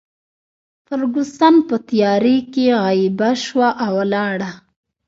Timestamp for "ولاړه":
3.99-4.51